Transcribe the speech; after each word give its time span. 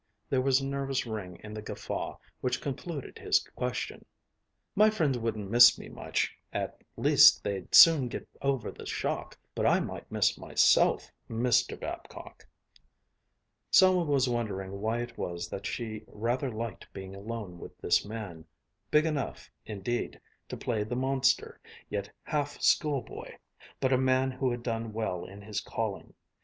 There 0.31 0.41
was 0.41 0.59
a 0.59 0.65
nervous 0.67 1.05
ring 1.05 1.39
in 1.43 1.53
the 1.53 1.61
guffaw 1.61 2.17
which 2.39 2.59
concluded 2.59 3.19
his 3.19 3.37
question. 3.55 4.03
"My 4.75 4.89
friends 4.89 5.19
wouldn't 5.19 5.51
miss 5.51 5.77
me 5.77 5.89
much; 5.89 6.35
at 6.51 6.81
least 6.97 7.43
they'd 7.43 7.75
soon 7.75 8.07
get 8.07 8.27
over 8.41 8.71
the 8.71 8.87
shock; 8.87 9.37
but 9.53 9.67
I 9.67 9.79
might 9.79 10.11
miss 10.11 10.39
myself, 10.39 11.11
Mr. 11.29 11.79
Babcock." 11.79 12.47
Selma 13.69 14.03
was 14.03 14.27
wondering 14.27 14.81
why 14.81 15.01
it 15.01 15.19
was 15.19 15.47
that 15.49 15.67
she 15.67 16.03
rather 16.07 16.49
liked 16.51 16.91
being 16.93 17.13
alone 17.15 17.59
with 17.59 17.77
this 17.77 18.03
man, 18.03 18.45
big 18.89 19.05
enough, 19.05 19.51
indeed, 19.67 20.19
to 20.49 20.57
play 20.57 20.83
the 20.83 20.95
monster, 20.95 21.59
yet 21.91 22.09
half 22.23 22.59
school 22.59 23.03
boy, 23.03 23.37
but 23.79 23.93
a 23.93 23.99
man 23.99 24.31
who 24.31 24.49
had 24.49 24.63
done 24.63 24.93
well 24.93 25.25
in 25.25 25.43
his 25.43 25.61
calling. 25.61 26.15